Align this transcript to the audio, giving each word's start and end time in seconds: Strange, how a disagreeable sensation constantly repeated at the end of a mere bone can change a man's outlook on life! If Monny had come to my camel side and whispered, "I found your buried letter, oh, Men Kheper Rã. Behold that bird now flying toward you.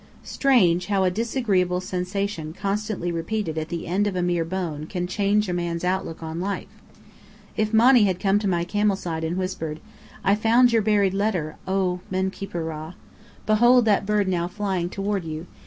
Strange, 0.23 0.87
how 0.87 1.03
a 1.03 1.11
disagreeable 1.11 1.79
sensation 1.79 2.53
constantly 2.53 3.11
repeated 3.11 3.55
at 3.55 3.69
the 3.69 3.85
end 3.85 4.07
of 4.07 4.15
a 4.15 4.21
mere 4.23 4.43
bone 4.43 4.87
can 4.87 5.05
change 5.05 5.47
a 5.47 5.53
man's 5.53 5.83
outlook 5.83 6.23
on 6.23 6.39
life! 6.39 6.81
If 7.55 7.71
Monny 7.71 8.05
had 8.05 8.19
come 8.19 8.39
to 8.39 8.47
my 8.47 8.63
camel 8.63 8.95
side 8.95 9.23
and 9.23 9.37
whispered, 9.37 9.79
"I 10.23 10.33
found 10.33 10.73
your 10.73 10.81
buried 10.81 11.13
letter, 11.13 11.57
oh, 11.67 11.99
Men 12.09 12.31
Kheper 12.31 12.65
Rã. 12.65 12.95
Behold 13.45 13.85
that 13.85 14.07
bird 14.07 14.27
now 14.27 14.47
flying 14.47 14.89
toward 14.89 15.23
you. 15.23 15.45